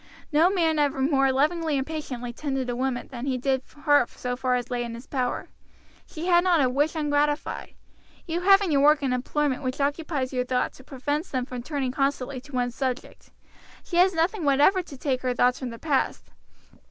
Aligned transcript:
No 0.31 0.49
man 0.49 0.79
ever 0.79 0.99
more 0.99 1.31
lovingly 1.31 1.77
and 1.77 1.85
patiently 1.85 2.33
tended 2.33 2.71
a 2.71 2.75
woman 2.75 3.07
than 3.11 3.27
he 3.27 3.37
did 3.37 3.61
her 3.85 4.07
so 4.09 4.35
far 4.35 4.55
as 4.55 4.71
lay 4.71 4.83
in 4.83 4.95
his 4.95 5.05
power. 5.05 5.47
She 6.07 6.25
had 6.25 6.43
not 6.43 6.59
a 6.59 6.67
wish 6.71 6.95
ungratified. 6.95 7.75
You 8.25 8.41
have 8.41 8.61
in 8.63 8.71
your 8.71 8.81
work 8.81 9.03
an 9.03 9.13
employment 9.13 9.61
which 9.61 9.79
occupies 9.79 10.33
your 10.33 10.43
thoughts 10.43 10.79
and 10.79 10.87
prevents 10.87 11.29
them 11.29 11.45
from 11.45 11.61
turning 11.61 11.91
constantly 11.91 12.41
to 12.41 12.51
one 12.51 12.71
subject; 12.71 13.29
she 13.83 13.97
has 13.97 14.15
nothing 14.15 14.43
whatever 14.43 14.81
to 14.81 14.97
take 14.97 15.21
her 15.21 15.35
thoughts 15.35 15.59
from 15.59 15.69
the 15.69 15.77
past. 15.77 16.31